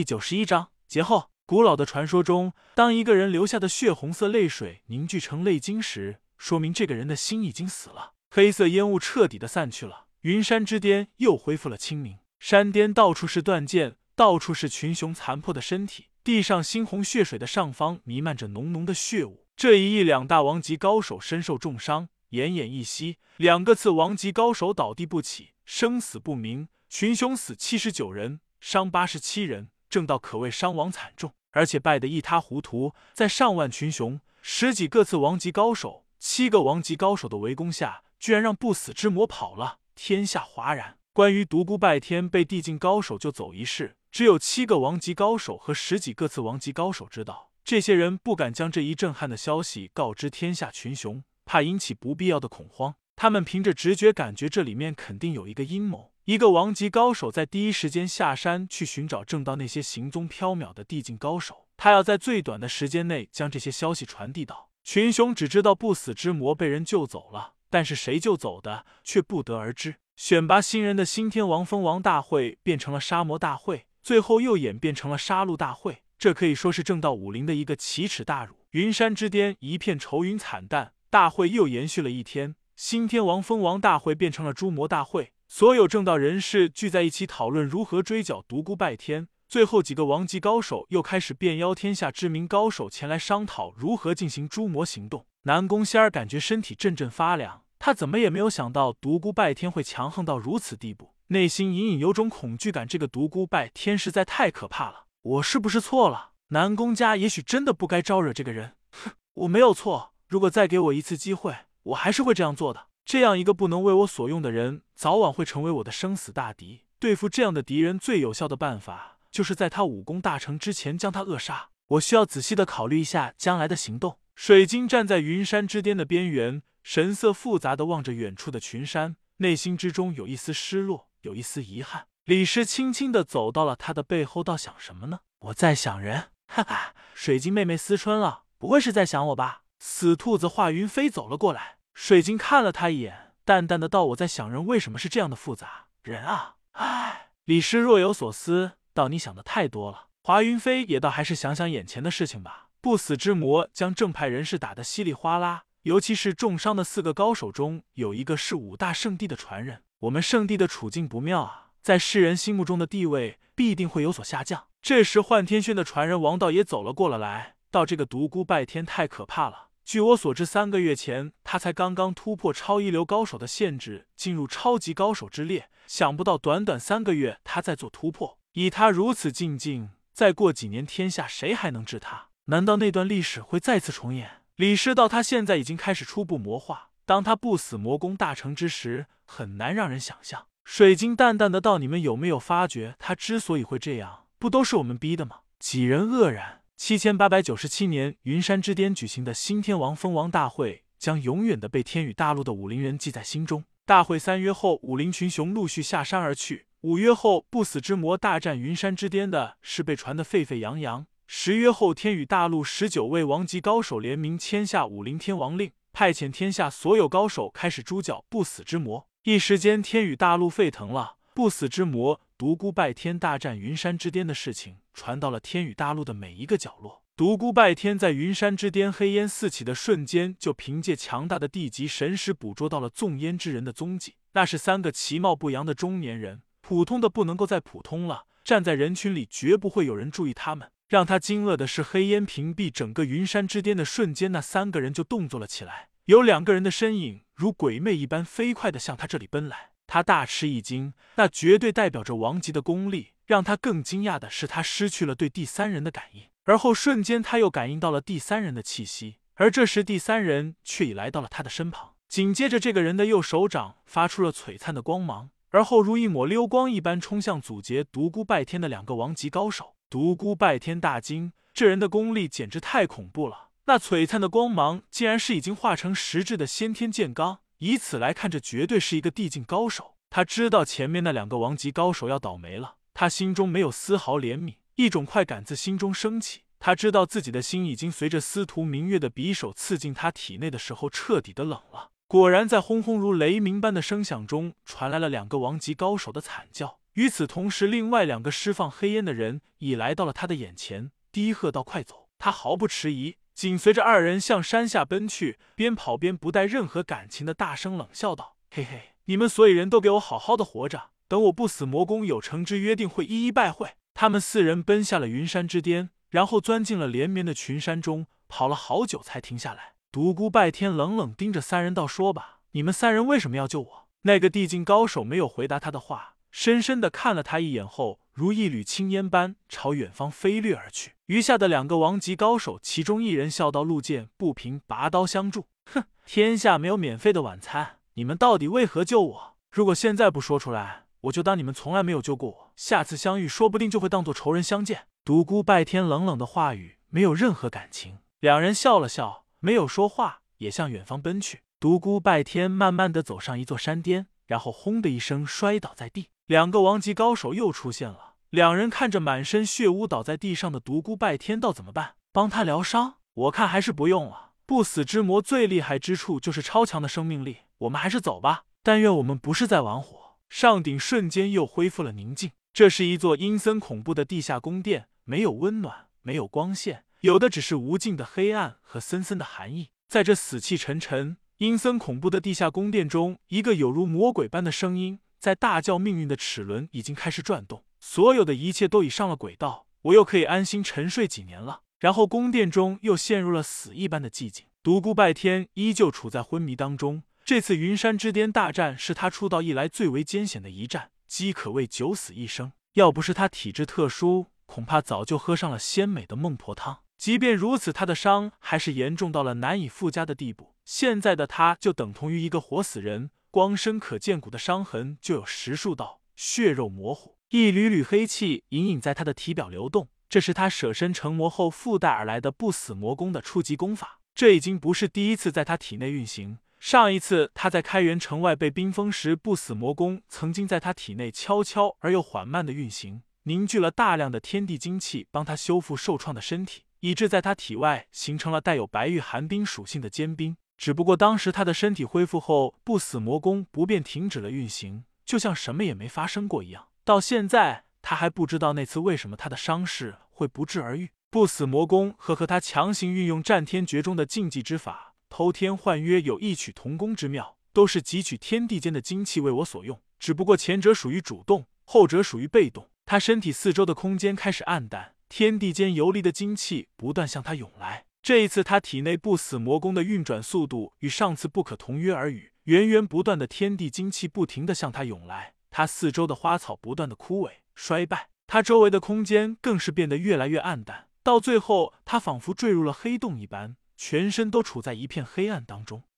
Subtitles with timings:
[0.00, 1.28] 第九十一章劫后。
[1.44, 8.14] 古老的传说中，当一个人流下的血红色泪水凝聚成泪晶时，说明这个人的心已经死了。
[8.30, 12.16] 黑色烟雾彻底的散去了，云山之巅又恢复了清明。
[12.38, 19.44] 山巅到处是断剑，到处是群雄残破的身体，地上猩红血水的上方弥漫着浓浓的血雾。
[19.54, 26.68] 这一役，两大王级高手身受重伤，奄奄一息；两个次王级高手倒地不起，生死不明。
[26.88, 31.32] 群雄死七十九人，伤八十七人，正道可谓伤亡惨重。
[31.50, 40.96] 而且败得一塌糊涂，在上万群雄、十几个次王级高手、七个王级高手的围攻下，居然让不死之魔跑了，天下哗然。
[41.12, 47.50] 关于独孤拜天被地境高手救走一事，只有七个王级高手和十几个次王级高手知道。
[47.64, 52.94] 这些人不敢将这一震撼的消息告知天下群雄，怕引起不必要的恐慌。
[53.16, 56.12] 他们凭着直觉感觉这里面肯定有一个阴谋。
[56.30, 65.34] 一个王级高手在第一时间下山去寻找正道那些行踪飘渺的地境高手，他要在最短的时间内将这些消息传递到群雄。
[65.34, 69.96] 只知道不死之魔被人救走了，但是谁救走的却不得而知。
[70.14, 78.54] 选拔新人的新天王封王大会变成了杀魔大会，最后又演变成了杀戮大会，这可以说是正道武林的一个奇耻大辱。
[78.70, 85.32] 云山之巅一片愁云惨淡，大会又延续了一天，新天王封王大会变成了诛魔大会。
[85.52, 89.26] 所有正道人士聚在一起讨论如何追剿独孤拜天。
[89.48, 95.26] 最后几个王级高手又开始遍邀天下知名高手前来商讨如何进行诛魔行动。
[95.42, 102.86] 南宫仙儿感觉身体阵阵发凉，他怎么也没有想到独孤拜天会强横到如此地步，内心隐隐有种恐惧感。
[102.86, 106.30] 这个独孤拜天实在太可怕了，我是不是错了？
[106.50, 108.76] 南宫家也许真的不该招惹这个人。
[108.92, 110.12] 哼， 我没有错。
[110.28, 112.86] 如果再给我一次机会，我还是会这样做的。
[113.10, 116.84] 这样一个不能为我所用的人，早晚会成为我的生死大敌。
[117.00, 121.70] 对付这样的敌人，最有效的办法就是在他武功大成之前将他扼杀。
[121.88, 124.20] 我需要仔细的考虑一下将来的行动。
[124.36, 132.06] 水晶站在云山之巅的边缘，神色复杂的望着远处的群山，内心之中有一丝失落，有一丝遗憾。
[132.26, 135.18] 李师轻轻的走到了他的背后，道：“想什么呢？
[135.40, 136.28] 我在想人。
[136.46, 141.79] 哈哈，水晶妹妹思春了，不会是在想我吧？”死兔子华云飞走了过来。
[142.02, 152.68] 水晶看了他一眼，淡淡的道：“我在想人为什么是这样的复杂人啊？”唉，李师若有所思道：“你想的太多了。”华云飞也倒还是想想眼前的事情吧。
[152.80, 159.82] 不死之魔将正派人士打得稀里哗啦，尤其是重伤的四个高手中，有一个是五大圣地的传人。
[159.98, 164.68] 我们圣地的处境不妙啊，在世人心目中的地位必定会有所下降。
[164.80, 175.68] 这时，幻天轩的传人王道也走了过来，道：“这个独孤拜天太可怕了。”据我所知，三个月前他才刚刚突破超一流高手的限制，进入超级高手之列。
[175.88, 178.38] 想不到短短三个月，他在做突破。
[178.52, 182.28] 以他如此进境，再过几年，天下谁还能治他？
[182.44, 184.42] 难道那段历史会再次重演？
[184.54, 190.46] 李师道他现在已经开始初步魔化，当他不死魔功大成之时，很难让人想象。
[190.64, 196.59] 水晶淡淡的道：“你们有没有发觉，他之所以会这样，不都是我们逼的吗？”几人愕然。
[196.82, 203.64] 七千八百九十七年，云山之巅举行的新天王封王大会，将永远的被天宇大陆的武林人记在心中。
[203.84, 206.68] 大会三约后，武林群雄陆续下山而去。
[206.80, 211.06] 五约后，不死之魔大战云山之巅的事被传得沸沸扬扬。
[211.26, 219.06] 十约后，天宇大陆十九位王级高手联名签下武林天王令，派遣天下所有高手开始诛剿不死之魔。
[219.24, 221.16] 一时间，天宇大陆沸腾了。
[221.32, 227.02] 不死之魔独孤拜天大战云山之巅的事情传到了天宇大陆的每一个角落。
[227.16, 234.14] 独孤拜天在云山之巅黑烟四起的瞬间，就凭借强大的地级神识捕捉到了纵烟之人的踪迹。
[234.32, 238.24] 那是三个其貌不扬的中年人，普通的不能够再普通了。
[238.42, 240.70] 站在人群里，绝不会有人注意他们。
[240.88, 245.90] 让他惊愕的是，黑烟屏蔽整个云山之巅的瞬间，那三个人就动作了起来。
[246.06, 249.70] 有两个人的身影如鬼魅一般飞快的向他这里奔来。
[249.92, 253.08] 他大吃一惊，那绝对代表着王级的功力。
[253.26, 259.16] 让他更惊讶的是，他失去了对第三人的感应，而后瞬间他又感应到了第三人的气息。
[259.34, 261.94] 而这时，第三人却已来到了他的身旁。
[262.08, 269.74] 紧接着，这个人的右手掌发出了璀璨的光芒，而后如一抹溜光一般冲向阻截独孤拜天的两个王级高手。
[269.88, 273.48] 独孤拜天大惊，这人的功力简直太恐怖了！
[273.66, 277.38] 那璀璨的光芒竟然是已经化成实质的先天剑罡。
[277.60, 279.96] 以此来看，这绝对是一个地境高手。
[280.08, 286.44] 他知道前面那两个王级高手要倒霉了，他心中没有丝毫怜悯，一种快感自心中升起。
[286.58, 291.90] 他知道自己的心已经随着司徒明月的匕首刺进他体内的时候，彻底的冷了。
[292.06, 296.80] 果然，在轰轰如雷鸣般的声响中，传来了两个王级高手的惨叫。
[296.94, 319.72] 与此同时，另外两个释放黑烟的人已来到了他的眼前，低喝道：“快走！”他毫不迟疑，紧随着二人向山下奔去，边跑边不带任何感情的大声冷笑道：“嘿嘿，你们所有人都给我好好的活着，等我不死魔宫有成之约定会一一拜会。”他们四人奔下了云山之巅，然后钻进了连绵的群山中，跑了好久才停下来。
[319.90, 326.16] 独孤拜天冷冷盯着三人道：“说吧，你们三人为什么要救我？”那个地境高手没有回答他的话。
[326.30, 330.92] 深深的看了他一眼后，如一缕青烟般朝远方飞掠而去。
[331.06, 335.46] 余下的两个王级高手，其中一人笑道：“陆剑不平，拔刀相助。
[335.72, 339.36] 哼，天下没有免费的晚餐，你们到底为何救我？
[339.50, 342.52] 如果现在不说出来，我就当你们从来没有救过我。
[342.56, 348.00] 下次相遇，说不定就会当做仇人相见。”独孤拜天冷冷的话语没有任何感情。
[348.20, 351.40] 两人笑了笑，没有说话，也向远方奔去。
[351.58, 356.08] 独孤拜天慢慢的走上一座山巅，然后轰的一声摔倒在地。
[356.26, 361.96] 两个王级高手又出现了，两人看着满身血污倒在地上的独孤拜天道：“怎么办？
[362.12, 362.98] 帮他疗伤？
[363.12, 364.30] 我看还是不用了。
[364.46, 368.44] 不死之魔最厉害之处就是超强的生命力，我们还是走吧。
[368.62, 372.30] 但愿我们不是在玩火。”上顶瞬间又恢复了宁静。
[372.52, 379.70] 这是一座阴森恐怖的地下宫殿，没有温暖，没有光线，有的只是无尽的黑暗和森森的寒意。
[379.88, 385.00] 在这死气沉沉、阴森恐怖的地下宫殿中，一个有如魔鬼般的声音。
[385.18, 391.62] 在大叫，命运的齿轮已经开始转动，所有的一切都已上了轨道，我又可以安心沉睡几年了。
[391.78, 397.02] 然后宫殿中又陷入了死一般的寂静，独孤拜天依旧处在昏迷当中。
[397.24, 402.52] 这次云山之巅大战是他出道以来最为艰险的一战，饥可谓九死一生。
[402.74, 406.80] 要不是他体质特殊，恐怕早就喝上了鲜美的孟婆汤。
[406.98, 410.54] 即便如此，他的伤还是严重到了难以复加的地步。
[410.66, 413.10] 现在的他就等同于一个活死人。
[413.30, 419.88] 光深可见骨的伤痕就有十数道，血肉模糊，一缕缕黑气隐隐在他的体表流动。
[420.08, 424.00] 这是他舍身成魔后附带而来的不死魔功的初级功法。
[424.16, 426.38] 这已经不是第一次在他体内运行。
[426.58, 440.36] 上一次他在开元城外被冰封时，不死魔功曾经在他体内悄悄而又缓慢的运行，凝聚了大量的天地精气，帮他修复受创的身体，以致在他体外形成了带有白玉寒冰属性的坚冰。
[440.58, 446.66] 只不过当时他的身体恢复后，不死魔功不便停止了运行，就像什么也没发生过一样。
[446.90, 450.90] 到现在，他还不知道那次为什么他的伤势会不治而愈。
[451.08, 459.80] 不死魔功和和他强行运用战天诀中的禁忌之法偷天换约有异曲同工之妙，都是汲取天地间的精气为我所用。
[460.00, 462.68] 只不过前者属于主动，后者属于被动。
[462.84, 467.84] 他身体四周的空间开始暗淡，天地间游离的精气不断向他涌来。
[468.02, 485.82] 这一次，他体内不死魔功的运转速度与上次不可同日而语，源源不断的天地精气不停的向他涌来，他四周的花草不断的枯萎衰败，他周围的空间更是变得越来越暗淡，到最后，他仿佛坠入了黑洞一般，全身都处在一片黑暗当中。